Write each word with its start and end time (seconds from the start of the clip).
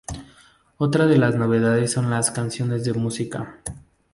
Otra 0.77 1.05
de 1.05 1.19
las 1.19 1.35
novedades 1.35 1.91
son 1.91 2.09
las 2.09 2.31
canciones 2.31 2.83
de 2.85 2.93
música. 2.93 3.61